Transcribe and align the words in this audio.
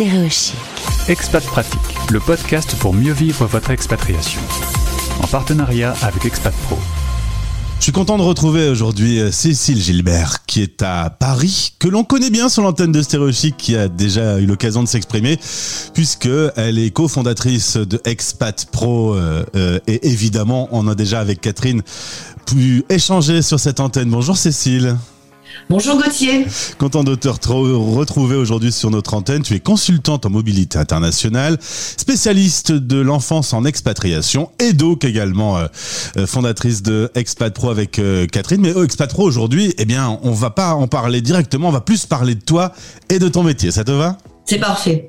Stéréochic. 0.00 0.54
Expat 1.08 1.44
Pratique, 1.44 1.78
le 2.10 2.20
podcast 2.20 2.74
pour 2.76 2.94
mieux 2.94 3.12
vivre 3.12 3.44
votre 3.44 3.68
expatriation. 3.68 4.40
En 5.22 5.26
partenariat 5.26 5.94
avec 6.00 6.24
Expat 6.24 6.54
Pro. 6.62 6.78
Je 7.76 7.82
suis 7.82 7.92
content 7.92 8.16
de 8.16 8.22
retrouver 8.22 8.70
aujourd'hui 8.70 9.20
euh, 9.20 9.30
Cécile 9.30 9.78
Gilbert, 9.78 10.46
qui 10.46 10.62
est 10.62 10.80
à 10.80 11.10
Paris, 11.10 11.74
que 11.78 11.86
l'on 11.86 12.02
connaît 12.02 12.30
bien 12.30 12.48
sur 12.48 12.62
l'antenne 12.62 12.92
de 12.92 13.02
Stéréochic, 13.02 13.58
qui 13.58 13.76
a 13.76 13.88
déjà 13.88 14.38
eu 14.38 14.46
l'occasion 14.46 14.82
de 14.82 14.88
s'exprimer, 14.88 15.38
puisque 15.92 16.30
elle 16.56 16.78
est 16.78 16.92
cofondatrice 16.92 17.76
de 17.76 18.00
Expat 18.06 18.68
Pro, 18.72 19.14
euh, 19.14 19.44
euh, 19.54 19.80
et 19.86 20.08
évidemment, 20.08 20.70
on 20.72 20.88
a 20.88 20.94
déjà 20.94 21.20
avec 21.20 21.42
Catherine 21.42 21.82
pu 22.46 22.84
échanger 22.88 23.42
sur 23.42 23.60
cette 23.60 23.80
antenne. 23.80 24.08
Bonjour 24.08 24.38
Cécile. 24.38 24.96
Bonjour 25.68 25.96
Gauthier. 25.96 26.46
Content 26.78 27.04
de 27.04 27.14
te 27.14 27.28
retrouver 27.28 28.36
aujourd'hui 28.36 28.72
sur 28.72 28.90
notre 28.90 29.14
antenne. 29.14 29.42
Tu 29.42 29.54
es 29.54 29.60
consultante 29.60 30.26
en 30.26 30.30
mobilité 30.30 30.78
internationale, 30.78 31.58
spécialiste 31.60 32.72
de 32.72 33.00
l'enfance 33.00 33.52
en 33.52 33.64
expatriation 33.64 34.50
et 34.58 34.72
donc 34.72 35.04
également 35.04 35.58
euh, 35.58 35.66
euh, 36.16 36.26
fondatrice 36.26 36.82
de 36.82 37.10
Expat 37.14 37.52
Pro 37.54 37.70
avec 37.70 37.98
euh, 37.98 38.26
Catherine. 38.26 38.60
Mais 38.60 38.70
Expat 38.70 39.10
Pro 39.10 39.22
aujourd'hui, 39.22 39.74
eh 39.78 39.84
bien, 39.84 40.18
on 40.22 40.32
va 40.32 40.50
pas 40.50 40.74
en 40.74 40.88
parler 40.88 41.20
directement, 41.20 41.68
on 41.68 41.72
va 41.72 41.80
plus 41.80 42.06
parler 42.06 42.34
de 42.34 42.42
toi 42.42 42.72
et 43.08 43.18
de 43.18 43.28
ton 43.28 43.42
métier. 43.42 43.70
Ça 43.70 43.84
te 43.84 43.92
va? 43.92 44.18
C'est 44.44 44.58
parfait. 44.58 45.08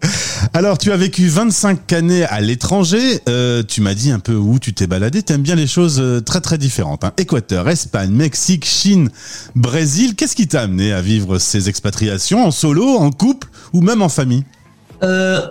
Alors, 0.53 0.77
tu 0.77 0.91
as 0.91 0.97
vécu 0.97 1.27
25 1.27 1.91
années 1.93 2.25
à 2.25 2.41
l'étranger. 2.41 3.21
Euh, 3.27 3.63
tu 3.67 3.81
m'as 3.81 3.93
dit 3.93 4.11
un 4.11 4.19
peu 4.19 4.35
où 4.35 4.59
tu 4.59 4.73
t'es 4.73 4.87
baladé. 4.87 5.23
Tu 5.23 5.33
aimes 5.33 5.41
bien 5.41 5.55
les 5.55 5.67
choses 5.67 5.99
euh, 5.99 6.21
très 6.21 6.41
très 6.41 6.57
différentes. 6.57 7.03
Hein. 7.03 7.13
Équateur, 7.17 7.67
Espagne, 7.69 8.11
Mexique, 8.11 8.65
Chine, 8.65 9.09
Brésil. 9.55 10.15
Qu'est-ce 10.15 10.35
qui 10.35 10.47
t'a 10.47 10.61
amené 10.61 10.93
à 10.93 11.01
vivre 11.01 11.39
ces 11.39 11.69
expatriations 11.69 12.45
en 12.45 12.51
solo, 12.51 12.87
en 12.97 13.11
couple 13.11 13.47
ou 13.73 13.81
même 13.81 14.01
en 14.01 14.09
famille? 14.09 14.43
Euh, 15.03 15.41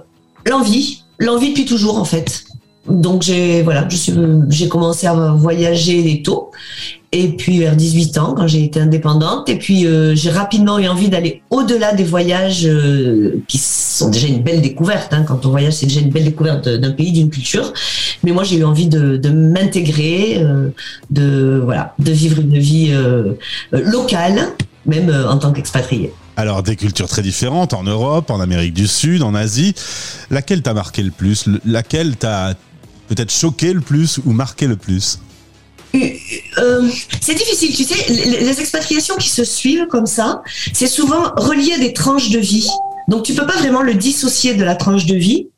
L'envie. 0.46 1.04
L'envie 1.18 1.48
depuis 1.48 1.64
toujours 1.66 1.98
en 1.98 2.04
fait. 2.04 2.44
Donc 2.88 3.22
j'ai 3.22 3.62
voilà, 3.62 3.86
j'ai 4.48 4.68
commencé 4.68 5.06
à 5.06 5.14
voyager 5.14 6.22
tôt 6.24 6.50
et 7.12 7.28
puis 7.28 7.58
vers 7.58 7.74
18 7.74 8.18
ans 8.18 8.34
quand 8.36 8.46
j'ai 8.46 8.64
été 8.64 8.80
indépendante. 8.80 9.48
Et 9.48 9.58
puis 9.58 9.86
euh, 9.86 10.14
j'ai 10.14 10.30
rapidement 10.30 10.78
eu 10.78 10.86
envie 10.86 11.08
d'aller 11.08 11.42
au-delà 11.50 11.92
des 11.92 12.04
voyages 12.04 12.66
euh, 12.66 13.42
qui 13.48 13.58
sont 13.58 14.10
déjà 14.10 14.28
une 14.28 14.42
belle 14.42 14.60
découverte 14.60 15.12
hein. 15.12 15.24
quand 15.24 15.44
on 15.46 15.50
voyage 15.50 15.74
c'est 15.74 15.86
déjà 15.86 16.00
une 16.00 16.10
belle 16.10 16.24
découverte 16.24 16.68
d'un 16.68 16.92
pays 16.92 17.12
d'une 17.12 17.30
culture. 17.30 17.72
Mais 18.22 18.32
moi 18.32 18.44
j'ai 18.44 18.58
eu 18.58 18.64
envie 18.64 18.88
de, 18.88 19.18
m'intégrer 19.30 20.38
euh, 20.42 20.70
de 21.10 21.60
voilà 21.64 21.94
de 21.98 22.12
vivre 22.12 22.40
une 22.40 22.58
vie 22.58 22.92
locale 23.72 24.40
même 24.86 25.10
en 25.28 25.38
tant 25.38 25.52
qu'expatrié. 25.52 26.12
Alors, 26.36 26.62
des 26.62 26.74
cultures 26.74 27.08
très 27.08 27.20
différentes 27.20 27.74
en 27.74 27.82
Europe, 27.82 28.30
en 28.30 28.40
Amérique 28.40 28.72
du 28.72 28.86
Sud, 28.86 29.22
en 29.22 29.34
Asie. 29.34 29.74
Laquelle 30.30 30.62
t'a 30.62 30.72
marqué 30.72 31.02
le 31.02 31.10
plus? 31.10 31.44
Laquelle 31.66 32.16
t'a 32.16 32.54
peut-être 33.08 33.30
choqué 33.30 33.74
le 33.74 33.82
plus 33.82 34.18
ou 34.24 34.32
marqué 34.32 34.66
le 34.66 34.76
plus? 34.76 35.18
Euh, 35.94 36.88
c'est 37.20 37.34
difficile, 37.34 37.74
tu 37.74 37.84
sais, 37.84 38.12
les, 38.12 38.60
expatriations 38.60 39.16
qui 39.16 39.28
se 39.28 39.44
suivent 39.44 39.86
comme 39.86 40.06
ça, 40.06 40.42
c'est 40.72 40.86
souvent 40.86 41.32
relié 41.36 41.74
à 41.74 41.78
des 41.78 41.92
tranches 41.92 42.30
de 42.30 42.38
vie. 42.38 42.68
Donc 43.08 43.24
tu 43.24 43.34
peux 43.34 43.46
pas 43.46 43.56
vraiment 43.56 43.82
le 43.82 43.94
dissocier 43.94 44.54
de 44.54 44.64
la 44.64 44.76
tranche 44.76 45.06
de 45.06 45.16
vie. 45.16 45.48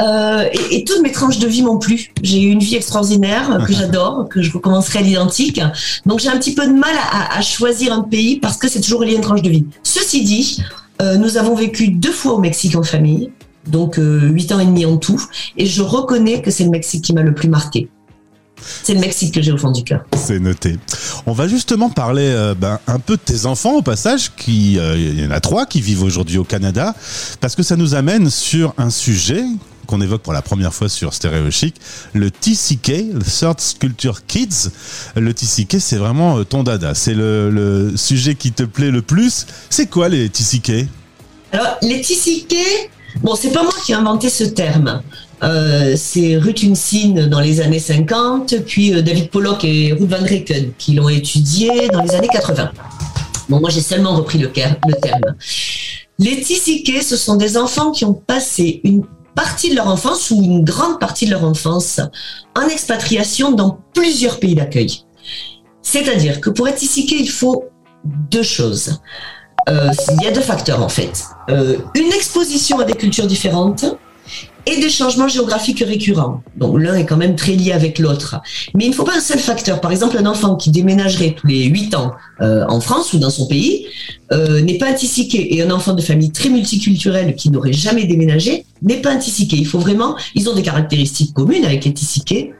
Euh, 0.00 0.44
et, 0.70 0.84
toutes 0.84 1.02
mes 1.02 1.10
tranches 1.10 1.40
de 1.40 1.48
vie 1.48 1.62
m'ont 1.62 1.78
plu. 1.78 2.12
J'ai 2.22 2.40
eu 2.40 2.50
une 2.50 2.60
vie 2.60 2.76
extraordinaire 2.76 3.64
que 3.66 3.72
j'adore, 3.78 4.28
que 4.28 4.42
je 4.42 4.52
recommencerai 4.52 5.00
à 5.00 5.02
l'identique. 5.02 5.60
Donc 6.06 6.20
j'ai 6.20 6.28
un 6.28 6.38
petit 6.38 6.54
peu 6.54 6.66
de 6.66 6.72
mal 6.72 6.94
à, 7.10 7.40
choisir 7.42 7.92
un 7.92 8.02
pays 8.02 8.38
parce 8.38 8.56
que 8.56 8.68
c'est 8.68 8.80
toujours 8.80 9.00
relié 9.00 9.14
à 9.14 9.16
une 9.16 9.22
tranche 9.22 9.42
de 9.42 9.50
vie. 9.50 9.66
Ceci 9.82 10.22
dit, 10.22 10.62
euh, 11.02 11.16
nous 11.16 11.36
avons 11.36 11.56
vécu 11.56 11.88
deux 11.88 12.12
fois 12.12 12.34
au 12.34 12.38
Mexique 12.38 12.76
en 12.76 12.84
famille, 12.84 13.32
donc 13.66 13.96
huit 13.98 14.52
ans 14.52 14.60
et 14.60 14.66
demi 14.66 14.86
en 14.86 14.96
tout, 14.96 15.20
et 15.56 15.66
je 15.66 15.82
reconnais 15.82 16.40
que 16.42 16.52
c'est 16.52 16.64
le 16.64 16.70
Mexique 16.70 17.02
qui 17.02 17.12
m'a 17.12 17.22
le 17.22 17.34
plus 17.34 17.48
marqué. 17.48 17.88
C'est 18.82 18.94
le 18.94 19.00
Mexique 19.00 19.34
que 19.34 19.42
j'ai 19.42 19.52
au 19.52 19.58
fond 19.58 19.70
du 19.70 19.84
cœur. 19.84 20.04
C'est 20.16 20.38
noté. 20.38 20.76
On 21.26 21.32
va 21.32 21.48
justement 21.48 21.90
parler 21.90 22.28
euh, 22.28 22.54
ben, 22.54 22.78
un 22.86 22.98
peu 22.98 23.16
de 23.16 23.22
tes 23.22 23.46
enfants 23.46 23.74
au 23.74 23.82
passage, 23.82 24.32
qui 24.36 24.78
euh, 24.78 24.96
il 24.96 25.20
y 25.22 25.26
en 25.26 25.30
a 25.30 25.40
trois 25.40 25.66
qui 25.66 25.80
vivent 25.80 26.02
aujourd'hui 26.02 26.38
au 26.38 26.44
Canada, 26.44 26.94
parce 27.40 27.54
que 27.54 27.62
ça 27.62 27.76
nous 27.76 27.94
amène 27.94 28.30
sur 28.30 28.74
un 28.78 28.90
sujet 28.90 29.44
qu'on 29.86 30.00
évoque 30.02 30.22
pour 30.22 30.34
la 30.34 30.42
première 30.42 30.74
fois 30.74 30.88
sur 30.88 31.14
Stéréo 31.14 31.50
Chic, 31.50 31.74
le 32.12 32.30
TCK, 32.30 33.14
le 33.14 33.22
Third 33.22 33.56
Culture 33.80 34.26
Kids. 34.26 34.70
Le 35.16 35.32
TCK, 35.32 35.80
c'est 35.80 35.96
vraiment 35.96 36.38
euh, 36.38 36.44
ton 36.44 36.62
dada. 36.62 36.94
C'est 36.94 37.14
le, 37.14 37.50
le, 37.50 37.96
sujet 37.96 38.34
qui 38.34 38.52
te 38.52 38.64
plaît 38.64 38.90
le 38.90 39.00
plus. 39.00 39.46
C'est 39.70 39.88
quoi 39.88 40.10
les 40.10 40.28
TCK 40.28 40.86
Alors, 41.52 41.78
les 41.80 42.02
TCK, 42.02 42.54
bon, 43.22 43.34
c'est 43.34 43.50
pas 43.50 43.62
moi 43.62 43.72
qui 43.84 43.92
ai 43.92 43.94
inventé 43.94 44.28
ce 44.28 44.44
terme. 44.44 45.02
Euh, 45.42 45.94
c'est 45.96 46.36
Ruth 46.36 46.64
Unsin 46.64 47.28
dans 47.28 47.40
les 47.40 47.60
années 47.60 47.78
50, 47.78 48.56
puis 48.66 48.94
euh, 48.94 49.02
David 49.02 49.30
Pollock 49.30 49.64
et 49.64 49.92
Ruth 49.92 50.08
Van 50.08 50.22
Reken 50.22 50.72
qui 50.78 50.94
l'ont 50.94 51.08
étudié 51.08 51.88
dans 51.88 52.02
les 52.02 52.14
années 52.14 52.28
80. 52.28 52.72
Bon, 53.48 53.60
moi 53.60 53.70
j'ai 53.70 53.80
seulement 53.80 54.16
repris 54.16 54.38
le, 54.38 54.50
terme. 54.50 54.76
Les 56.18 56.40
TCK, 56.40 57.02
ce 57.02 57.16
sont 57.16 57.36
des 57.36 57.56
enfants 57.56 57.92
qui 57.92 58.04
ont 58.04 58.14
passé 58.14 58.80
une 58.82 59.04
partie 59.36 59.70
de 59.70 59.76
leur 59.76 59.86
enfance 59.86 60.30
ou 60.32 60.42
une 60.42 60.64
grande 60.64 60.98
partie 60.98 61.26
de 61.26 61.30
leur 61.30 61.44
enfance 61.44 62.00
en 62.56 62.68
expatriation 62.68 63.52
dans 63.52 63.78
plusieurs 63.94 64.40
pays 64.40 64.56
d'accueil. 64.56 65.04
C'est-à-dire 65.80 66.40
que 66.40 66.50
pour 66.50 66.66
être 66.66 66.78
TCK, 66.78 67.12
il 67.12 67.30
faut 67.30 67.66
deux 68.04 68.42
choses. 68.42 69.00
Euh, 69.68 69.90
il 70.18 70.24
y 70.24 70.26
a 70.26 70.32
deux 70.32 70.40
facteurs 70.40 70.82
en 70.82 70.88
fait. 70.88 71.24
une 71.48 72.12
exposition 72.12 72.78
à 72.78 72.84
des 72.84 72.94
cultures 72.94 73.26
différentes 73.26 73.84
et 74.68 74.80
des 74.80 74.90
changements 74.90 75.28
géographiques 75.28 75.82
récurrents. 75.86 76.42
Donc 76.56 76.78
l'un 76.78 76.94
est 76.94 77.06
quand 77.06 77.16
même 77.16 77.36
très 77.36 77.52
lié 77.52 77.72
avec 77.72 77.98
l'autre. 77.98 78.36
Mais 78.74 78.84
il 78.84 78.90
ne 78.90 78.94
faut 78.94 79.04
pas 79.04 79.16
un 79.16 79.20
seul 79.20 79.38
facteur. 79.38 79.80
Par 79.80 79.90
exemple, 79.90 80.18
un 80.18 80.26
enfant 80.26 80.56
qui 80.56 80.70
déménagerait 80.70 81.34
tous 81.36 81.46
les 81.46 81.64
8 81.64 81.94
ans 81.94 82.12
euh, 82.40 82.64
en 82.68 82.80
France 82.80 83.12
ou 83.12 83.18
dans 83.18 83.30
son 83.30 83.46
pays 83.46 83.86
euh, 84.32 84.60
n'est 84.60 84.78
pas 84.78 84.90
un 84.90 84.94
Et 85.34 85.62
un 85.62 85.70
enfant 85.70 85.94
de 85.94 86.02
famille 86.02 86.32
très 86.32 86.50
multiculturelle 86.50 87.34
qui 87.34 87.50
n'aurait 87.50 87.72
jamais 87.72 88.04
déménagé 88.04 88.64
n'est 88.82 89.00
pas 89.00 89.12
un 89.12 89.18
Il 89.18 89.66
faut 89.66 89.78
vraiment, 89.78 90.16
ils 90.34 90.48
ont 90.50 90.54
des 90.54 90.62
caractéristiques 90.62 91.32
communes 91.32 91.64
avec 91.64 91.84
les 91.84 91.94
tissiqués, 91.94 92.52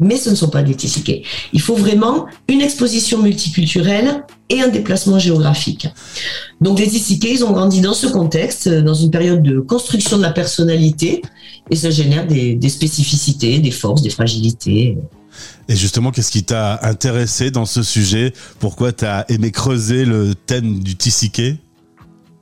mais 0.00 0.16
ce 0.16 0.30
ne 0.30 0.34
sont 0.34 0.48
pas 0.48 0.62
des 0.62 0.74
tissiqués. 0.74 1.22
Il 1.52 1.60
faut 1.60 1.76
vraiment 1.76 2.26
une 2.48 2.62
exposition 2.62 3.22
multiculturelle 3.22 4.24
et 4.48 4.60
un 4.60 4.68
déplacement 4.68 5.18
géographique. 5.18 5.86
Donc 6.60 6.78
les 6.78 6.88
tissiqués, 6.88 7.32
ils 7.32 7.44
ont 7.44 7.52
grandi 7.52 7.80
dans 7.80 7.94
ce 7.94 8.06
contexte, 8.06 8.68
dans 8.68 8.94
une 8.94 9.10
période 9.10 9.42
de 9.42 9.60
construction 9.60 10.16
de 10.16 10.22
la 10.22 10.32
personnalité, 10.32 11.22
et 11.70 11.76
ça 11.76 11.90
génère 11.90 12.26
des, 12.26 12.58
spécificités, 12.68 13.60
des 13.60 13.70
forces, 13.70 14.02
des 14.02 14.10
fragilités. 14.10 14.98
Et 15.68 15.76
justement, 15.76 16.10
qu'est-ce 16.10 16.32
qui 16.32 16.42
t'a 16.42 16.80
intéressé 16.82 17.50
dans 17.50 17.66
ce 17.66 17.82
sujet? 17.82 18.32
Pourquoi 18.58 18.92
tu 18.92 19.04
as 19.04 19.24
aimé 19.30 19.52
creuser 19.52 20.04
le 20.04 20.34
thème 20.34 20.80
du 20.80 20.96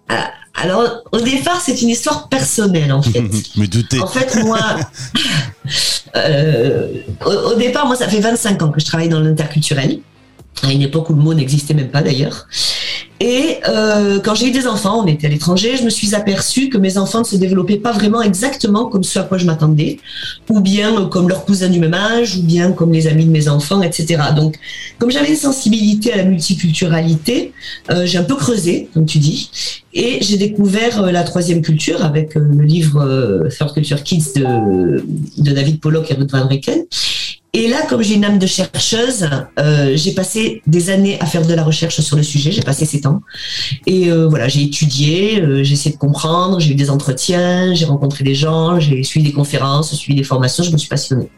ah, 0.09 0.31
alors, 0.63 1.03
au 1.13 1.21
départ, 1.21 1.61
c'est 1.61 1.81
une 1.83 1.89
histoire 1.89 2.29
personnelle, 2.29 2.93
en 2.93 3.03
fait. 3.03 3.23
Mais 3.57 3.67
douter. 3.67 4.01
En 4.01 4.07
fait, 4.07 4.43
moi, 4.45 4.59
euh, 6.17 6.89
au, 7.25 7.55
départ, 7.55 7.87
moi, 7.87 7.97
ça 7.97 8.09
fait 8.09 8.21
25 8.21 8.63
ans 8.63 8.71
que 8.71 8.81
je 8.81 8.87
travaille 8.87 9.09
dans 9.09 9.21
l'interculturel, 9.21 10.01
à 10.63 10.73
une 10.73 10.83
époque 10.83 11.11
où 11.11 11.15
le 11.15 11.23
mot 11.23 11.35
n'existait 11.35 11.75
même 11.75 11.91
pas 11.91 12.03
d'ailleurs. 12.03 12.47
Et 13.21 13.59
euh, 13.69 14.21
quand 14.21 14.35
j'ai 14.35 14.49
eu 14.49 14.51
des 14.53 14.69
enfants, 14.69 15.03
on 15.03 15.07
était 15.07 15.27
à 15.27 15.31
l'étranger, 15.31 15.77
je 15.77 15.83
me 15.83 15.91
suis 15.91 16.15
aperçue 16.15 16.69
que 16.69 16.79
mes 16.79 16.99
enfants 16.99 17.21
ne 17.21 17.25
se 17.25 17.37
développaient 17.37 17.79
pas 17.79 17.91
vraiment 17.91 18.23
exactement 18.23 18.87
comme 18.87 19.03
ce 19.03 19.19
à 19.19 19.25
quoi 19.25 19.39
je 19.39 19.45
m'attendais, 19.45 19.99
ou 20.49 20.61
bien 20.61 21.01
euh, 21.01 21.07
comme 21.07 21.29
leurs 21.29 21.45
cousins 21.45 21.69
du 21.69 21.81
même 21.81 21.95
âge, 21.95 22.37
ou 22.37 22.43
bien 22.43 22.71
comme 22.71 22.93
les 22.93 23.09
amis 23.09 23.25
de 23.25 23.31
mes 23.31 23.49
enfants, 23.49 23.83
etc. 23.83 24.23
Donc, 24.37 24.57
comme 24.99 25.11
j'avais 25.11 25.31
une 25.31 25.37
sensibilité 25.37 26.13
à 26.13 26.17
la 26.17 26.25
multiculturalité, 26.25 27.53
euh, 27.91 28.07
j'ai 28.07 28.19
un 28.19 28.25
peu 28.25 28.37
creusé, 28.37 28.89
comme 28.95 29.07
tu 29.07 29.19
dis, 29.19 29.51
et 29.93 30.19
j'ai 30.21 30.37
découvert 30.37 31.03
la 31.11 31.25
troisième 31.25 31.61
culture 31.61 32.05
avec 32.05 32.37
le 32.37 32.63
livre 32.63 33.49
Third 33.49 33.75
Culture 33.75 34.03
Kids 34.05 34.35
de, 34.37 35.03
David 35.39 35.81
Pollock 35.81 36.09
et 36.11 36.15
Ruth 36.15 36.31
Van 36.31 36.47
Reken. 36.47 36.85
Et 37.59 37.67
là, 37.67 37.83
comme 37.89 38.03
j'ai 38.03 38.15
une 38.15 38.25
âme 38.25 38.39
de 38.39 38.47
chercheuse, 38.47 39.29
euh, 39.59 39.91
j'ai 39.97 40.13
passé 40.13 40.63
des 40.69 40.91
années 40.91 41.19
à 41.19 41.27
faire 41.27 41.45
de 41.45 41.53
la 41.53 41.65
recherche 41.65 42.01
sur 42.01 42.17
le 42.17 42.23
sujet. 42.23 42.53
J'ai 42.53 42.63
passé 42.63 42.85
sept 42.85 43.05
ans. 43.05 43.21
Et 43.85 44.13
euh, 44.13 44.29
voilà, 44.29 44.47
j'ai 44.47 44.63
étudié, 44.63 45.43
euh, 45.43 45.65
j'ai 45.65 45.73
essayé 45.73 45.93
de 45.93 45.99
comprendre, 45.99 46.61
j'ai 46.61 46.71
eu 46.71 46.77
des 46.77 46.89
entretiens, 46.89 47.75
j'ai 47.75 47.85
rencontré 47.85 48.23
des 48.23 48.37
gens, 48.37 48.79
j'ai 48.79 49.03
suivi 49.03 49.27
des 49.27 49.33
conférences, 49.33 49.93
suivi 49.97 50.17
des 50.17 50.23
formations, 50.23 50.63
je 50.63 50.71
me 50.71 50.79
suis 50.79 50.89
passionnée. 50.89 51.31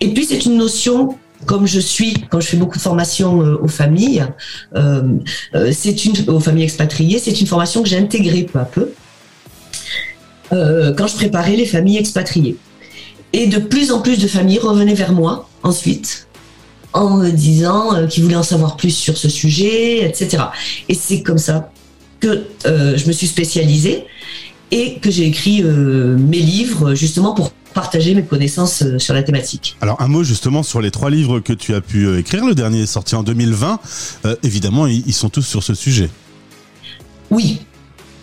Et 0.00 0.14
puis, 0.14 0.24
c'est 0.24 0.44
une 0.44 0.56
notion 0.56 1.16
comme 1.46 1.66
je 1.66 1.80
suis, 1.80 2.14
quand 2.30 2.38
je 2.38 2.46
fais 2.46 2.56
beaucoup 2.56 2.76
de 2.76 2.82
formations 2.82 3.38
aux 3.38 3.66
familles, 3.66 4.24
c'est 5.72 6.04
une 6.04 6.14
aux 6.28 6.38
familles 6.38 6.64
expatriées, 6.64 7.18
c'est 7.18 7.40
une 7.40 7.48
formation 7.48 7.82
que 7.82 7.88
j'ai 7.88 7.98
intégrée 7.98 8.44
peu 8.44 8.58
à 8.58 8.66
peu 8.66 8.92
quand 10.50 11.06
je 11.06 11.14
préparais 11.14 11.56
les 11.56 11.64
familles 11.64 11.96
expatriées. 11.96 12.56
Et 13.32 13.46
de 13.46 13.58
plus 13.58 13.92
en 13.92 14.00
plus 14.00 14.18
de 14.18 14.26
familles 14.26 14.58
revenaient 14.58 14.94
vers 14.94 15.12
moi 15.12 15.48
ensuite 15.62 16.26
en 16.92 17.18
me 17.18 17.30
disant 17.30 17.94
euh, 17.94 18.06
qu'ils 18.06 18.24
voulaient 18.24 18.36
en 18.36 18.42
savoir 18.42 18.76
plus 18.76 18.90
sur 18.90 19.16
ce 19.16 19.28
sujet, 19.28 20.04
etc. 20.06 20.44
Et 20.88 20.94
c'est 20.94 21.22
comme 21.22 21.38
ça 21.38 21.70
que 22.18 22.44
euh, 22.66 22.96
je 22.96 23.06
me 23.06 23.12
suis 23.12 23.26
spécialisée. 23.26 24.04
et 24.72 24.98
que 25.00 25.10
j'ai 25.10 25.26
écrit 25.26 25.64
mes 25.64 26.38
livres 26.38 26.94
justement 26.94 27.34
pour 27.34 27.50
partager 27.74 28.14
mes 28.14 28.22
connaissances 28.22 28.84
sur 28.98 29.14
la 29.14 29.24
thématique. 29.24 29.76
Alors 29.80 30.00
un 30.00 30.06
mot 30.06 30.22
justement 30.22 30.62
sur 30.62 30.80
les 30.80 30.92
trois 30.92 31.10
livres 31.10 31.40
que 31.40 31.52
tu 31.52 31.74
as 31.74 31.80
pu 31.80 32.16
écrire. 32.16 32.44
Le 32.44 32.54
dernier 32.54 32.82
est 32.82 32.86
sorti 32.86 33.16
en 33.16 33.24
2020. 33.24 33.80
évidemment, 34.44 34.86
ils 34.86 35.12
sont 35.12 35.28
tous 35.28 35.42
sur 35.42 35.64
ce 35.64 35.74
sujet. 35.74 36.08
Oui, 37.30 37.60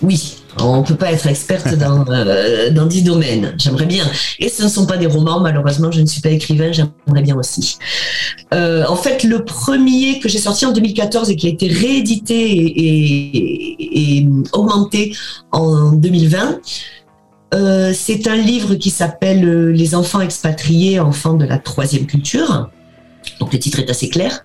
oui. 0.02 0.38
On 0.60 0.78
ne 0.78 0.84
peut 0.84 0.96
pas 0.96 1.12
être 1.12 1.28
experte 1.28 1.76
dans, 1.78 2.06
euh, 2.10 2.70
dans 2.72 2.86
10 2.86 3.04
domaines. 3.04 3.54
J'aimerais 3.58 3.86
bien. 3.86 4.06
Et 4.40 4.50
ce 4.50 4.64
ne 4.64 4.68
sont 4.68 4.86
pas 4.86 4.98
des 4.98 5.08
romans, 5.08 5.40
malheureusement, 5.40 5.92
je 5.92 6.02
ne 6.02 6.06
suis 6.06 6.22
pas 6.22 6.30
écrivain, 6.30 6.72
j'aimerais 6.72 7.22
bien 7.22 7.36
aussi. 7.36 7.78
Euh, 8.54 8.86
en 8.88 8.96
fait, 8.96 9.24
le 9.24 9.44
premier 9.44 10.20
que 10.20 10.30
j'ai 10.30 10.40
sorti 10.40 10.66
en 10.66 10.72
2014 10.72 11.30
et 11.30 11.36
qui 11.36 11.48
a 11.48 11.50
été 11.50 11.68
réédité 11.68 12.36
et, 13.80 14.28
augmenté 14.54 15.16
en 15.52 15.92
2020, 15.92 16.60
euh, 17.54 17.94
c'est 17.94 18.28
un 18.28 18.36
livre 18.36 18.76
qui 18.76 18.90
s'appelle 18.90 19.72
Les 19.72 19.96
enfants 19.96 20.22
expatriés, 20.22 21.00
enfants 21.00 21.34
de 21.34 21.46
la 21.46 21.58
troisième 21.58 22.06
culture. 22.06 22.70
Donc 23.40 23.54
le 23.54 23.60
titre 23.60 23.80
est 23.80 23.90
assez 23.90 24.10
clair. 24.10 24.44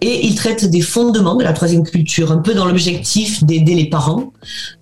Et 0.00 0.26
il 0.26 0.34
traite 0.34 0.64
des 0.64 0.80
fondements 0.80 1.34
de 1.34 1.44
la 1.44 1.52
troisième 1.52 1.82
culture, 1.84 2.30
un 2.30 2.38
peu 2.38 2.54
dans 2.54 2.66
l'objectif 2.66 3.42
d'aider 3.44 3.74
les 3.74 3.86
parents 3.86 4.32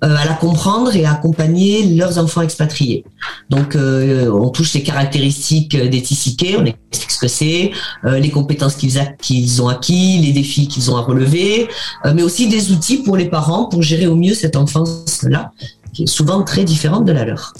euh, 0.04 0.14
à 0.16 0.24
la 0.24 0.34
comprendre 0.34 0.94
et 0.94 1.04
à 1.04 1.12
accompagner 1.12 1.94
leurs 1.94 2.18
enfants 2.18 2.42
expatriés. 2.42 3.04
Donc, 3.50 3.76
euh, 3.76 4.30
on 4.30 4.50
touche 4.50 4.74
les 4.74 4.82
caractéristiques 4.82 5.76
des 5.76 6.02
on 6.58 6.64
explique 6.64 7.10
ce 7.10 7.18
que 7.18 7.28
c'est, 7.28 7.70
euh, 8.04 8.18
les 8.18 8.30
compétences 8.30 8.76
qu'ils 8.76 9.62
ont 9.62 9.68
acquis, 9.68 10.18
les 10.18 10.32
défis 10.32 10.68
qu'ils 10.68 10.90
ont 10.90 10.96
à 10.96 11.02
relever, 11.02 11.68
mais 12.14 12.22
aussi 12.22 12.48
des 12.48 12.72
outils 12.72 12.98
pour 12.98 13.16
les 13.16 13.26
parents 13.26 13.66
pour 13.66 13.82
gérer 13.82 14.06
au 14.06 14.16
mieux 14.16 14.34
cette 14.34 14.56
enfance-là, 14.56 15.52
qui 15.92 16.04
est 16.04 16.06
souvent 16.06 16.42
très 16.42 16.64
différente 16.64 17.04
de 17.04 17.12
la 17.12 17.24
leur. 17.24 17.52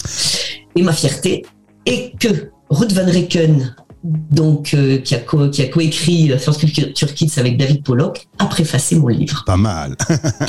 Et 0.75 0.81
ma 0.81 0.93
fierté 0.93 1.45
est 1.85 2.13
que 2.19 2.51
Ruth 2.69 2.93
Van 2.93 3.05
Reken 3.05 3.75
donc 4.31 4.73
euh, 4.73 4.97
qui 4.97 5.15
a 5.15 5.19
co 5.19 5.49
qui 5.49 5.61
a 5.61 5.67
coécrit 5.67 6.31
Culture 6.73 7.13
Kids 7.13 7.33
avec 7.37 7.57
David 7.57 7.83
Pollock, 7.83 8.27
a 8.39 8.45
préfacé 8.45 8.95
mon 8.95 9.07
livre. 9.07 9.43
Pas 9.45 9.57
mal. 9.57 9.95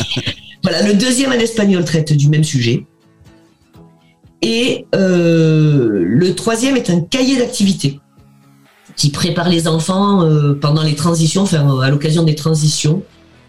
voilà, 0.63 0.87
le 0.87 0.95
deuxième 0.95 1.31
en 1.31 1.35
espagnol 1.35 1.85
traite 1.85 2.13
du 2.13 2.29
même 2.29 2.45
sujet. 2.45 2.87
Et 4.41 4.87
euh, 4.95 6.05
le 6.05 6.35
troisième 6.35 6.77
est 6.77 6.91
un 6.91 7.01
cahier 7.01 7.39
d'activité 7.39 8.01
qui 8.95 9.11
prépare 9.11 9.49
les 9.49 9.67
enfants 9.67 10.23
euh, 10.23 10.55
pendant 10.55 10.83
les 10.83 10.95
transitions, 10.95 11.43
enfin 11.43 11.81
à 11.81 11.91
l'occasion 11.91 12.23
des 12.23 12.37
transitions, 12.37 13.03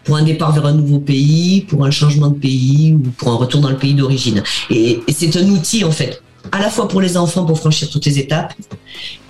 pour 0.04 0.16
un 0.16 0.22
départ 0.22 0.52
vers 0.52 0.66
un 0.66 0.72
nouveau 0.72 0.98
pays, 0.98 1.62
pour 1.62 1.84
un 1.84 1.90
changement 1.90 2.28
de 2.28 2.38
pays 2.38 2.94
ou 2.94 3.10
pour 3.10 3.28
un 3.30 3.36
retour 3.36 3.60
dans 3.60 3.70
le 3.70 3.76
pays 3.76 3.94
d'origine. 3.94 4.42
et 4.70 5.00
c'est 5.08 5.36
un 5.36 5.48
outil 5.48 5.84
en 5.84 5.92
fait 5.92 6.22
à 6.52 6.58
la 6.58 6.70
fois 6.70 6.88
pour 6.88 7.00
les 7.00 7.16
enfants 7.16 7.44
pour 7.44 7.58
franchir 7.58 7.90
toutes 7.90 8.06
les 8.06 8.18
étapes 8.18 8.54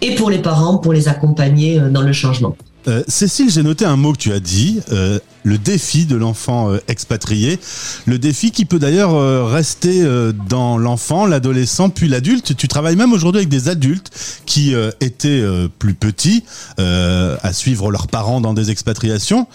et 0.00 0.14
pour 0.14 0.30
les 0.30 0.38
parents 0.38 0.78
pour 0.78 0.92
les 0.92 1.08
accompagner 1.08 1.78
euh, 1.78 1.90
dans 1.90 2.02
le 2.02 2.12
changement. 2.12 2.56
Euh, 2.88 3.02
Cécile, 3.08 3.50
j'ai 3.50 3.62
noté 3.62 3.84
un 3.84 3.96
mot 3.96 4.12
que 4.12 4.18
tu 4.18 4.32
as 4.32 4.40
dit, 4.40 4.80
euh, 4.90 5.18
le 5.42 5.58
défi 5.58 6.06
de 6.06 6.16
l'enfant 6.16 6.74
expatrié. 6.88 7.58
Le 8.06 8.18
défi 8.18 8.52
qui 8.52 8.64
peut 8.64 8.78
d'ailleurs 8.78 9.50
rester 9.50 10.02
dans 10.48 10.76
l'enfant, 10.76 11.24
l'adolescent, 11.24 11.88
puis 11.88 12.08
l'adulte. 12.08 12.54
Tu 12.56 12.68
travailles 12.68 12.96
même 12.96 13.12
aujourd'hui 13.14 13.40
avec 13.40 13.48
des 13.48 13.70
adultes 13.70 14.10
qui 14.44 14.74
étaient 15.00 15.42
plus 15.78 15.94
petits 15.94 16.44
à 16.76 17.52
suivre 17.54 17.90
leurs 17.90 18.06
parents 18.06 18.42
dans 18.42 18.52
des 18.52 18.70
expatriations. 18.70 19.46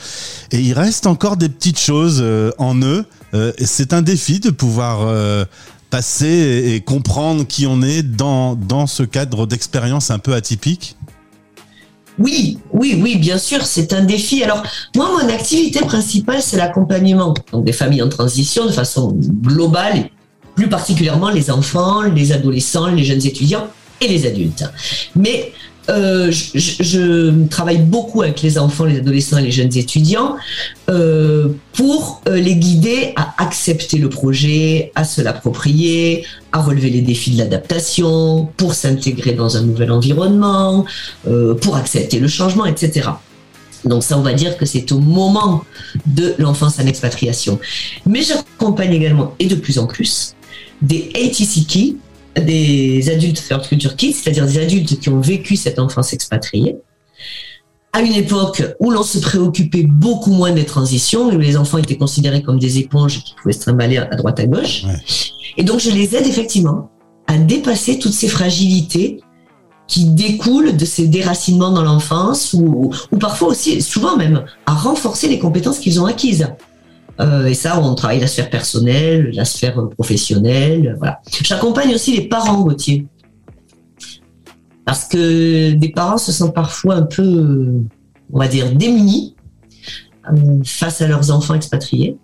Et 0.51 0.59
il 0.59 0.73
reste 0.73 1.05
encore 1.05 1.37
des 1.37 1.49
petites 1.49 1.79
choses 1.79 2.23
en 2.57 2.81
eux. 2.81 3.05
C'est 3.63 3.93
un 3.93 4.01
défi 4.01 4.39
de 4.39 4.49
pouvoir 4.49 5.45
passer 5.95 6.73
et 6.73 6.81
comprendre 6.81 7.47
qui 7.47 7.65
on 7.67 7.81
est 7.81 8.03
dans, 8.03 8.55
dans 8.55 8.85
ce 8.85 9.01
cadre 9.01 9.47
d'expérience 9.47 10.11
un 10.11 10.19
peu 10.19 10.33
atypique 10.33 10.97
oui, 12.19 12.59
oui, 12.73 12.99
oui, 13.01 13.17
bien 13.17 13.37
sûr, 13.37 13.65
c'est 13.65 13.91
un 13.91 14.01
défi. 14.01 14.41
Alors, 14.41 14.63
moi, 14.95 15.09
mon 15.11 15.29
activité 15.29 15.79
principale, 15.81 16.41
c'est 16.41 16.55
l'accompagnement 16.55 17.33
des 17.53 17.73
familles 17.73 18.01
en 18.01 18.09
transition 18.09 18.65
de 18.65 18.71
façon 18.71 19.17
globale, 19.41 20.09
plus 20.55 20.69
particulièrement 20.69 21.29
les 21.29 21.51
enfants, 21.51 22.03
les 22.03 22.31
adolescents, 22.31 22.87
les 22.87 23.03
jeunes 23.03 23.25
étudiants 23.25 23.67
et 23.99 24.07
les 24.07 24.25
adultes. 24.25 24.63
Mais 25.15 25.51
euh, 25.89 26.31
je, 26.31 27.45
travaille 27.47 27.77
beaucoup 27.77 28.23
avec 28.23 28.41
les 28.41 28.57
enfants, 28.57 28.85
les 28.85 28.97
adolescents 28.97 29.37
et 29.37 29.43
les 29.43 29.51
jeunes 29.51 29.75
étudiants 29.77 30.35
euh, 30.89 31.49
pour 31.73 32.21
euh, 32.27 32.37
les 32.37 32.55
guider 32.55 33.13
à 33.15 33.35
accepter 33.43 33.97
le 33.97 34.09
projet, 34.09 34.91
à 34.95 35.03
se 35.03 35.21
l'approprier, 35.21 36.25
à 36.51 36.61
relever 36.61 36.89
les 36.89 37.01
défis 37.01 37.31
de 37.31 37.37
l'adaptation, 37.37 38.49
pour 38.57 38.73
s'intégrer 38.73 39.33
dans 39.33 39.57
un 39.57 39.61
nouvel 39.61 39.91
environnement, 39.91 40.85
pour 41.61 41.75
accepter 41.75 42.19
le 42.19 42.27
changement, 42.27 42.65
etc. 42.65 43.09
Donc 43.83 44.03
ça, 44.03 44.17
on 44.17 44.21
va 44.21 44.33
dire 44.33 44.57
que 44.57 44.65
c'est 44.65 44.91
au 44.91 44.99
moment 44.99 45.63
de 46.05 46.33
l'enfance 46.39 46.79
en 46.79 46.87
expatriation. 46.87 47.59
Mais 48.05 48.21
j'accompagne 48.21 48.93
également, 48.93 49.35
et 49.39 49.47
de 49.47 49.55
plus 49.55 49.77
en 49.77 49.85
plus, 49.85 50.35
des 50.81 51.11
ATCK, 51.13 51.95
des 52.41 53.09
adultes 53.09 53.43
Third 53.47 53.67
Culture 53.67 53.95
Kids, 53.95 54.13
c'est-à-dire 54.13 54.45
des 54.45 54.59
adultes 54.59 54.99
qui 54.99 55.09
ont 55.09 55.21
vécu 55.21 55.55
cette 55.55 55.79
enfance 55.79 56.13
expatriée, 56.13 56.77
à 57.93 58.01
une 58.01 58.13
époque 58.13 58.61
où 58.79 58.91
l'on 58.91 59.03
se 59.03 59.19
préoccupait 59.19 59.83
beaucoup 59.83 60.31
moins 60.31 60.51
des 60.51 60.65
transitions 60.65 61.29
où 61.29 61.39
les 61.39 61.55
enfants 61.55 61.77
étaient 61.77 61.95
considérés 61.95 62.41
comme 62.41 62.59
des 62.59 62.77
éponges 62.77 63.23
qui 63.23 63.33
pouvaient 63.35 63.53
se 63.53 63.61
trimballer 63.61 63.97
à 63.97 64.15
droite 64.15 64.39
à 64.39 64.47
gauche. 64.47 64.83
Et 65.55 65.63
donc, 65.63 65.79
je 65.79 65.89
les 65.89 66.13
aide 66.13 66.27
effectivement 66.27 66.89
à 67.27 67.37
dépasser 67.37 67.97
toutes 67.97 68.13
ces 68.13 68.27
fragilités 68.27 69.21
qui 69.87 70.05
découlent 70.05 70.75
de 70.75 70.85
ces 70.85 71.07
déracinements 71.07 71.71
dans 71.71 71.83
l'enfance 71.83 72.53
ou, 72.53 72.91
ou 73.11 73.17
parfois 73.17 73.49
aussi, 73.49 73.81
souvent 73.81 74.17
même, 74.17 74.43
à 74.65 74.73
renforcer 74.73 75.29
les 75.29 75.39
compétences 75.39 75.79
qu'ils 75.79 76.01
ont 76.01 76.05
acquises. 76.05 76.47
Euh, 77.19 77.45
et 77.45 77.53
ça, 77.53 77.79
on 77.79 77.95
travaille 77.95 78.19
la 78.19 78.27
sphère 78.27 78.49
personnelle, 78.49 79.31
la 79.33 79.45
sphère 79.45 79.89
professionnelle. 79.89 80.95
Voilà. 80.97 81.21
J'accompagne 81.43 81.93
aussi 81.93 82.15
les 82.15 82.27
parents 82.27 82.61
Gauthier. 82.61 83.07
Parce 84.85 85.05
que 85.05 85.71
des 85.73 85.89
parents 85.89 86.17
se 86.17 86.31
sentent 86.31 86.53
parfois 86.53 86.95
un 86.95 87.03
peu, 87.03 87.81
on 88.31 88.39
va 88.39 88.47
dire, 88.47 88.71
démunis 88.71 89.35
euh, 90.31 90.59
face 90.63 91.01
à 91.01 91.07
leurs 91.07 91.31
enfants 91.31 91.55
expatriés. 91.55 92.17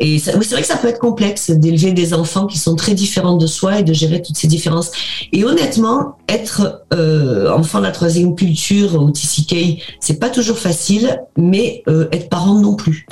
Et 0.00 0.20
c'est 0.20 0.30
vrai 0.32 0.60
que 0.60 0.66
ça 0.66 0.76
peut 0.76 0.86
être 0.86 1.00
complexe 1.00 1.50
d'élever 1.50 1.90
des 1.90 2.14
enfants 2.14 2.46
qui 2.46 2.58
sont 2.58 2.76
très 2.76 2.94
différents 2.94 3.36
de 3.36 3.48
soi 3.48 3.80
et 3.80 3.82
de 3.82 3.92
gérer 3.92 4.22
toutes 4.22 4.36
ces 4.36 4.46
différences. 4.46 4.92
Et 5.32 5.42
honnêtement, 5.44 6.18
être 6.28 6.84
euh, 6.92 7.50
enfant 7.52 7.80
de 7.80 7.84
la 7.84 7.90
troisième 7.90 8.36
culture 8.36 8.94
au 9.02 9.10
TCK, 9.10 9.82
c'est 9.98 10.20
pas 10.20 10.30
toujours 10.30 10.58
facile, 10.58 11.20
mais 11.36 11.82
être 12.12 12.28
parent 12.28 12.54
non 12.54 12.76
plus. 12.76 13.06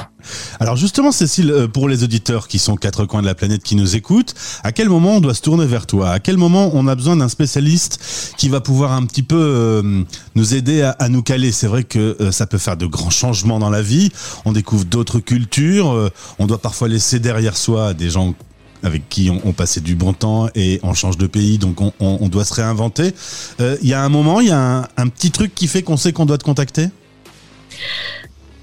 Alors 0.60 0.76
justement, 0.76 1.12
Cécile, 1.12 1.50
euh, 1.50 1.68
pour 1.68 1.88
les 1.88 2.04
auditeurs 2.04 2.48
qui 2.48 2.58
sont 2.58 2.76
quatre 2.76 3.04
coins 3.06 3.22
de 3.22 3.26
la 3.26 3.34
planète 3.34 3.62
qui 3.62 3.76
nous 3.76 3.96
écoutent, 3.96 4.34
à 4.62 4.72
quel 4.72 4.88
moment 4.88 5.16
on 5.16 5.20
doit 5.20 5.34
se 5.34 5.42
tourner 5.42 5.66
vers 5.66 5.86
toi? 5.86 6.10
À 6.10 6.20
quel 6.20 6.36
moment 6.36 6.70
on 6.74 6.86
a 6.86 6.94
besoin 6.94 7.16
d'un 7.16 7.28
spécialiste 7.28 8.34
qui 8.36 8.48
va 8.48 8.60
pouvoir 8.60 8.92
un 8.92 9.04
petit 9.04 9.22
peu 9.22 9.36
euh, 9.36 10.02
nous 10.34 10.54
aider 10.54 10.82
à, 10.82 11.08
nous 11.08 11.22
caler? 11.22 11.52
C'est 11.52 11.66
vrai 11.66 11.84
que 11.84 12.16
euh, 12.20 12.32
ça 12.32 12.46
peut 12.46 12.58
faire 12.58 12.76
de 12.76 12.86
grands 12.86 13.10
changements 13.10 13.58
dans 13.58 13.70
la 13.70 13.82
vie. 13.82 14.10
On 14.44 14.52
découvre 14.52 14.84
d'autres 14.84 15.20
cultures. 15.20 16.10
on 16.38 16.46
doit 16.46 16.58
parfois 16.58 16.88
laisser 16.88 17.18
derrière 17.18 17.56
soi 17.56 17.94
des 17.94 18.10
gens 18.10 18.34
avec 18.82 19.08
qui 19.08 19.30
on, 19.30 19.52
passait 19.52 19.80
du 19.80 19.94
bon 19.94 20.12
temps 20.12 20.48
et 20.54 20.78
on 20.82 20.94
change 20.94 21.16
de 21.16 21.26
pays, 21.26 21.58
donc 21.58 21.80
on, 21.80 22.28
doit 22.28 22.44
se 22.44 22.54
réinventer. 22.54 23.12
Il 23.58 23.88
y 23.88 23.94
a 23.94 24.02
un 24.02 24.08
moment, 24.08 24.40
il 24.40 24.48
y 24.48 24.52
a 24.52 24.88
un 24.96 25.08
petit 25.08 25.30
truc 25.30 25.54
qui 25.54 25.66
fait 25.66 25.82
qu'on 25.82 25.96
sait 25.96 26.12
qu'on 26.12 26.26
doit 26.26 26.38
te 26.38 26.44
contacter? 26.44 26.88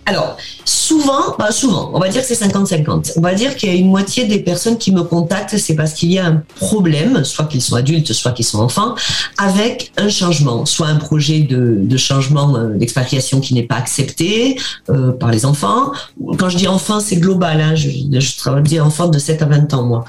Alors, 0.06 0.38
souvent, 0.66 1.38
souvent, 1.52 1.92
on 1.94 2.00
va 2.00 2.10
dire 2.10 2.22
que 2.22 2.28
c'est 2.28 2.46
50-50. 2.46 3.14
On 3.16 3.22
va 3.22 3.34
dire 3.34 3.56
qu'il 3.56 3.70
y 3.70 3.72
a 3.72 3.76
une 3.76 3.90
moitié 3.90 4.26
des 4.26 4.40
personnes 4.40 4.78
qui 4.78 4.92
me 4.92 5.04
contactent, 5.04 5.58
c'est 5.58 5.76
parce 5.76 5.94
qu'il 5.94 6.12
y 6.12 6.20
a 6.20 6.26
un 6.26 6.44
problème, 6.58 7.24
soit 7.24 7.46
qu'ils 7.46 7.62
sont 7.62 7.76
adultes, 7.76 8.12
soit 8.12 8.32
qu'ils 8.32 8.46
sont 8.46 8.60
enfants, 8.60 8.96
avec 9.38 9.94
un 9.98 10.10
changement, 10.10 10.66
soit 10.66 10.88
un 10.88 10.98
projet 10.98 11.40
de, 11.42 11.98
changement 11.98 12.56
euh, 12.56 12.76
d'expatriation 12.76 13.40
qui 13.40 13.54
n'est 13.54 13.64
pas 13.64 13.76
accepté 13.76 14.60
euh, 14.90 15.14
par 15.14 15.32
les 15.32 15.46
enfants. 15.46 15.94
Quand 16.38 16.50
je 16.50 16.58
dis 16.58 16.68
enfant, 16.68 17.00
c'est 17.00 17.18
global, 17.18 17.62
hein, 17.62 17.76
je, 17.76 17.90
je 17.90 18.38
travaille 18.38 18.64
dire 18.64 18.86
enfant 18.86 19.08
de 19.08 19.18
7 19.18 19.42
à 19.42 19.46
20 19.46 19.74
ans, 19.74 19.84
moi. 19.84 20.04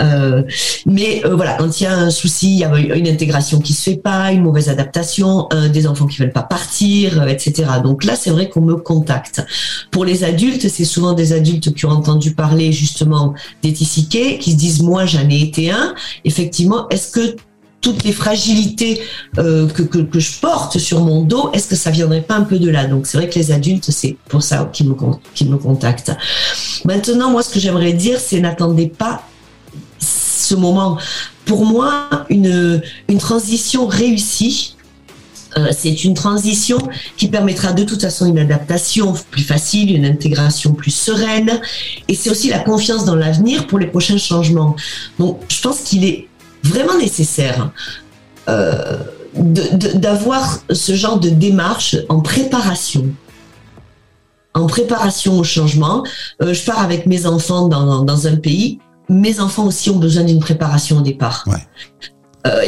Euh, 0.00 0.42
mais 0.86 1.22
voilà, 1.30 1.54
quand 1.54 1.80
il 1.80 1.84
y 1.84 1.86
a 1.86 1.96
un 1.96 2.10
souci, 2.10 2.52
il 2.52 2.58
y 2.58 2.64
a 2.64 2.96
une 2.96 3.08
intégration 3.08 3.60
qui 3.60 3.74
se 3.74 3.90
fait 3.90 3.96
pas, 3.96 4.32
une 4.32 4.42
mauvaise 4.42 4.68
adaptation, 4.70 5.48
des 5.70 5.86
enfants 5.86 6.06
qui 6.06 6.18
veulent 6.18 6.32
pas 6.32 6.42
partir, 6.42 7.26
etc. 7.28 7.64
Donc 7.82 8.04
là, 8.04 8.16
c'est 8.16 8.30
vrai 8.30 8.48
qu'on 8.48 8.62
me 8.62 8.76
contacte. 8.76 9.33
Pour 9.90 10.04
les 10.04 10.24
adultes, 10.24 10.68
c'est 10.68 10.84
souvent 10.84 11.12
des 11.12 11.32
adultes 11.32 11.74
qui 11.74 11.86
ont 11.86 11.90
entendu 11.90 12.34
parler 12.34 12.72
justement 12.72 13.34
des 13.62 13.72
qui 13.72 13.84
se 14.52 14.56
disent 14.56 14.82
moi 14.82 15.06
j'en 15.06 15.28
ai 15.28 15.40
été 15.40 15.70
un. 15.70 15.94
Effectivement, 16.24 16.88
est-ce 16.88 17.10
que 17.10 17.36
toutes 17.84 18.02
les 18.02 18.12
fragilités 18.12 19.02
euh, 19.38 19.68
que, 19.68 19.82
que, 19.82 20.18
je 20.18 20.40
porte 20.40 20.78
sur 20.78 21.00
mon 21.00 21.22
dos, 21.22 21.50
est-ce 21.52 21.68
que 21.68 21.76
ça 21.76 21.90
viendrait 21.90 22.22
pas 22.22 22.36
un 22.36 22.44
peu 22.44 22.58
de 22.58 22.70
là? 22.70 22.86
Donc 22.86 23.06
c'est 23.06 23.18
vrai 23.18 23.28
que 23.28 23.38
les 23.38 23.52
adultes, 23.52 23.90
c'est 23.90 24.16
pour 24.28 24.42
ça 24.42 24.70
qu'ils 24.72 24.88
me, 24.88 24.94
me 24.94 25.56
contactent. 25.58 26.12
Maintenant, 26.86 27.30
moi, 27.30 27.42
ce 27.42 27.52
que 27.52 27.60
j'aimerais 27.60 27.92
dire, 27.92 28.18
c'est 28.18 28.40
n'attendez 28.40 28.86
pas 28.86 29.22
ce 29.98 30.54
moment. 30.54 30.98
Pour 31.44 31.66
moi, 31.66 32.08
une, 32.30 32.82
une 33.08 33.18
transition 33.18 33.86
réussie, 33.86 34.76
euh, 35.56 35.68
c'est 35.76 36.04
une 36.04 36.14
transition 36.14 36.78
qui 37.16 37.28
permettra 37.28 37.72
de 37.72 37.84
toute 37.84 38.00
façon 38.00 38.26
une 38.26 38.38
adaptation 38.38 39.14
plus 39.30 39.42
facile, 39.42 39.94
une 39.94 40.04
intégration 40.04 40.72
plus 40.72 40.90
sereine, 40.90 41.60
et 42.08 42.14
c'est 42.14 42.30
aussi 42.30 42.48
la 42.48 42.58
confiance 42.58 43.04
dans 43.04 43.14
l'avenir 43.14 43.66
pour 43.66 43.78
les 43.78 43.86
prochains 43.86 44.18
changements. 44.18 44.76
Donc, 45.18 45.40
je 45.48 45.60
pense 45.60 45.80
qu'il 45.80 46.04
est 46.04 46.28
vraiment 46.62 46.98
nécessaire 46.98 47.70
euh, 48.48 48.98
d'avoir 49.34 50.60
ce 50.70 50.94
genre 50.94 51.18
de 51.18 51.28
démarche 51.28 51.96
en 52.08 52.20
préparation 52.20 53.06
en 54.54 54.66
préparation 54.66 55.38
au 55.38 55.44
changement. 55.44 56.04
Euh, 56.40 56.54
je 56.54 56.64
pars 56.64 56.80
avec 56.80 57.06
mes 57.06 57.26
enfants 57.26 57.68
dans, 57.68 58.26
un 58.26 58.36
pays. 58.36 58.78
Mes 59.08 59.40
enfants 59.40 59.66
aussi 59.66 59.90
ont 59.90 59.98
besoin 59.98 60.24
d'une 60.24 60.38
préparation 60.38 60.98
au 60.98 61.00
départ. 61.02 61.44
Euh, 62.46 62.60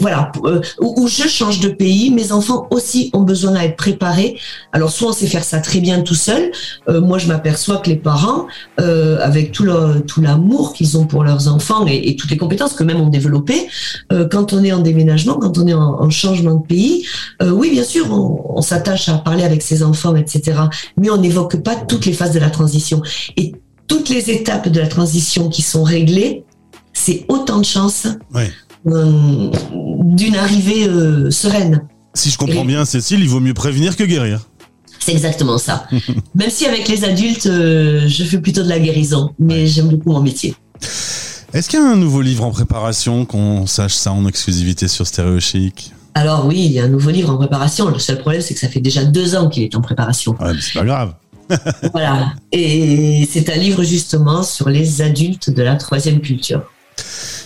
voilà, 0.00 0.32
euh, 0.44 0.60
où, 0.80 1.06
je 1.06 1.28
change 1.28 1.60
de 1.60 1.68
pays, 1.68 2.10
mes 2.10 2.32
enfants 2.32 2.66
aussi 2.70 3.10
ont 3.12 3.22
besoin 3.22 3.52
d'être 3.52 3.76
préparés. 3.76 4.38
Alors 4.72 4.90
soit 4.90 5.10
on 5.10 5.12
sait 5.12 5.28
faire 5.28 5.44
ça 5.44 5.60
très 5.60 5.80
bien 5.80 6.02
tout 6.02 6.14
seul. 6.14 6.50
Euh, 6.88 7.00
moi, 7.00 7.18
je 7.18 7.28
m'aperçois 7.28 7.78
que 7.78 7.88
les 7.88 7.96
parents, 7.96 8.46
avec 8.78 9.52
tout 9.52 9.64
l'amour 10.20 10.72
qu'ils 10.72 10.96
ont 10.96 11.06
pour 11.06 11.24
leurs 11.24 11.48
enfants 11.48 11.86
et, 11.86 12.16
toutes 12.16 12.30
les 12.30 12.36
compétences 12.36 12.72
que 12.72 12.82
même 12.82 13.00
ont 13.00 13.08
développées, 13.08 13.68
quand 14.30 14.52
on 14.52 14.64
est 14.64 14.72
en 14.72 14.80
déménagement, 14.80 15.34
quand 15.34 15.58
on 15.58 15.66
est 15.66 15.74
en, 15.74 16.10
changement 16.10 16.54
de 16.54 16.66
pays, 16.66 17.06
oui, 17.42 17.70
bien 17.70 17.84
sûr, 17.84 18.10
on, 18.10 18.62
s'attache 18.62 19.08
à 19.08 19.18
parler 19.18 19.44
avec 19.44 19.62
ses 19.62 19.82
enfants, 19.82 20.14
etc. 20.16 20.58
Mais 20.96 21.10
on 21.10 21.18
n'évoque 21.18 21.62
pas 21.62 21.76
toutes 21.76 22.06
les 22.06 22.12
phases 22.12 22.32
de 22.32 22.38
la 22.38 22.50
transition 22.50 23.02
et 23.36 23.52
toutes 23.86 24.08
les 24.08 24.30
étapes 24.30 24.68
de 24.68 24.80
la 24.80 24.86
transition 24.86 25.48
qui 25.48 25.62
sont 25.62 25.82
réglées. 25.82 26.44
C'est 26.92 27.24
autant 27.28 27.58
de 27.58 27.64
chance 27.64 28.06
oui. 28.34 28.44
Euh, 28.86 29.50
d'une 30.04 30.36
arrivée 30.36 30.88
euh, 30.88 31.30
sereine. 31.30 31.82
Si 32.14 32.30
je 32.30 32.38
comprends 32.38 32.64
bien, 32.64 32.84
Cécile, 32.84 33.20
il 33.20 33.28
vaut 33.28 33.40
mieux 33.40 33.54
prévenir 33.54 33.96
que 33.96 34.04
guérir. 34.04 34.48
C'est 34.98 35.12
exactement 35.12 35.58
ça. 35.58 35.86
Même 36.34 36.50
si 36.50 36.66
avec 36.66 36.88
les 36.88 37.04
adultes, 37.04 37.46
euh, 37.46 38.08
je 38.08 38.24
fais 38.24 38.38
plutôt 38.38 38.62
de 38.62 38.68
la 38.68 38.78
guérison, 38.78 39.34
mais 39.38 39.66
j'aime 39.66 39.88
beaucoup 39.88 40.12
mon 40.12 40.22
métier. 40.22 40.54
Est-ce 41.52 41.68
qu'il 41.68 41.78
y 41.78 41.82
a 41.82 41.86
un 41.86 41.96
nouveau 41.96 42.22
livre 42.22 42.44
en 42.44 42.50
préparation, 42.50 43.24
qu'on 43.26 43.66
sache 43.66 43.94
ça 43.94 44.12
en 44.12 44.26
exclusivité 44.26 44.88
sur 44.88 45.06
Stéréo 45.06 45.40
Chic 45.40 45.92
Alors 46.14 46.46
oui, 46.46 46.64
il 46.64 46.72
y 46.72 46.80
a 46.80 46.84
un 46.84 46.88
nouveau 46.88 47.10
livre 47.10 47.30
en 47.30 47.36
préparation. 47.36 47.88
Le 47.88 47.98
seul 47.98 48.18
problème, 48.18 48.40
c'est 48.40 48.54
que 48.54 48.60
ça 48.60 48.68
fait 48.68 48.80
déjà 48.80 49.04
deux 49.04 49.34
ans 49.34 49.48
qu'il 49.48 49.62
est 49.62 49.74
en 49.74 49.80
préparation. 49.80 50.36
Ouais, 50.40 50.54
mais 50.54 50.60
c'est 50.60 50.78
pas 50.78 50.84
grave. 50.84 51.14
voilà. 51.92 52.32
Et 52.52 53.28
c'est 53.30 53.50
un 53.50 53.56
livre 53.56 53.82
justement 53.82 54.42
sur 54.42 54.68
les 54.68 55.02
adultes 55.02 55.50
de 55.50 55.62
la 55.62 55.76
troisième 55.76 56.20
culture. 56.20 56.62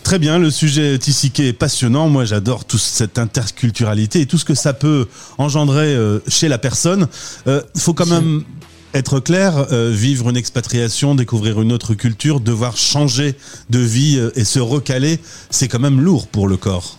Très 0.04 0.18
bien, 0.18 0.38
le 0.38 0.50
sujet 0.50 0.99
Tissiqué 0.99 1.49
est 1.49 1.52
passionnant. 1.54 2.11
Moi, 2.11 2.26
j'adore 2.26 2.66
toute 2.66 2.80
cette 2.80 3.18
interculturalité 3.18 4.20
et 4.20 4.26
tout 4.26 4.37
ce 4.37 4.44
que 4.44 4.54
ça 4.54 4.75
peut 4.75 5.08
engendrer 5.38 5.94
euh, 5.94 6.20
chez 6.28 6.46
la 6.49 6.58
personne. 6.58 7.08
Il 7.46 7.52
euh, 7.52 7.62
faut 7.75 7.94
quand 7.94 8.06
même 8.06 8.44
être 8.92 9.18
clair, 9.18 9.66
euh, 9.73 9.90
vivre 9.90 10.28
une 10.28 10.37
expatriation, 10.37 11.14
découvrir 11.14 11.61
une 11.62 11.73
autre 11.73 11.94
culture, 11.94 12.40
devoir 12.40 12.76
changer 12.76 13.34
de 13.70 13.78
vie 13.78 14.20
et 14.37 14.44
se 14.44 14.61
recaler, 14.61 15.20
c'est 15.49 15.68
quand 15.68 15.80
même 15.80 16.00
lourd 16.02 16.28
pour 16.28 16.49
le 16.49 16.58
corps. 16.58 16.99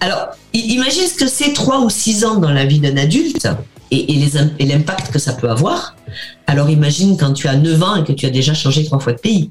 Alors, 0.00 0.28
imagine 0.54 1.06
ce 1.06 1.22
que 1.22 1.28
c'est 1.28 1.52
trois 1.52 1.80
ou 1.80 1.90
six 1.90 2.24
ans 2.24 2.36
dans 2.36 2.52
la 2.52 2.64
vie 2.64 2.80
d'un 2.80 2.96
adulte 2.96 3.48
et, 3.90 4.14
et 4.14 4.66
l'impact 4.66 5.12
que 5.12 5.18
ça 5.18 5.34
peut 5.34 5.50
avoir. 5.50 5.94
Alors 6.46 6.70
imagine 6.70 7.18
quand 7.18 7.34
tu 7.34 7.48
as 7.48 7.56
9 7.56 7.82
ans 7.82 7.96
et 7.96 8.04
que 8.04 8.12
tu 8.12 8.26
as 8.26 8.30
déjà 8.30 8.54
changé 8.54 8.84
trois 8.84 8.98
fois 8.98 9.12
de 9.12 9.20
pays. 9.20 9.50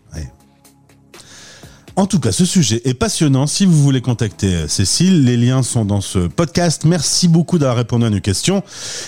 En 2.00 2.06
tout 2.06 2.22
cas, 2.22 2.32
ce 2.32 2.46
sujet 2.46 2.82
est 2.86 2.94
passionnant. 2.94 3.46
Si 3.46 3.66
vous 3.66 3.84
voulez 3.84 4.00
contacter 4.00 4.56
euh, 4.56 4.68
Cécile, 4.70 5.26
les 5.26 5.36
liens 5.36 5.64
sont 5.64 5.84
dans 5.84 6.00
ce 6.00 6.20
podcast. 6.28 6.86
Merci 6.86 7.28
beaucoup 7.28 7.58
d'avoir 7.58 7.76
répondu 7.76 8.06
à 8.06 8.10
nos 8.10 8.22
questions. 8.22 8.64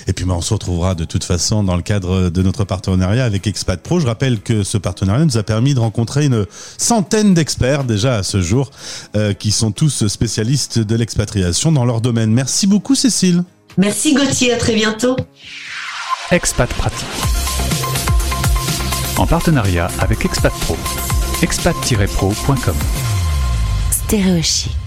Et 0.07 0.13
puis, 0.13 0.25
bah, 0.25 0.33
on 0.36 0.41
se 0.41 0.53
retrouvera 0.53 0.93
de 0.93 1.05
toute 1.05 1.24
façon 1.24 1.63
dans 1.63 1.77
le 1.77 1.83
cadre 1.83 2.29
de 2.29 2.41
notre 2.41 2.65
partenariat 2.65 3.24
avec 3.24 3.48
Expat 3.48 3.81
Pro. 3.81 4.01
Je 4.01 4.07
rappelle 4.07 4.41
que 4.41 4.63
ce 4.63 4.77
partenariat 4.77 5.24
nous 5.24 5.38
a 5.38 5.43
permis 5.43 5.74
de 5.74 5.79
rencontrer 5.79 6.25
une 6.25 6.45
centaine 6.77 7.33
d'experts 7.33 7.86
déjà 7.86 8.17
à 8.17 8.24
ce 8.24 8.41
jour, 8.41 8.71
euh, 9.15 9.31
qui 9.31 9.51
sont 9.51 9.71
tous 9.71 10.07
spécialistes 10.07 10.77
de 10.77 10.95
l'expatriation 10.98 11.71
dans 11.71 11.86
leur 11.86 12.01
domaine. 12.01 12.33
Merci 12.33 12.67
beaucoup, 12.67 12.95
Cécile. 12.95 13.45
Merci, 13.77 14.13
Gauthier. 14.15 14.51
À 14.51 14.57
très 14.57 14.75
bientôt. 14.75 15.15
Expat 16.29 16.69
Pratique. 16.74 17.07
En 19.15 19.25
partenariat 19.25 19.89
avec 20.01 20.25
Expat 20.25 20.51
Pro 20.60 20.75
expat-pro.com. 21.41 22.75
Stéréochic. 23.91 24.80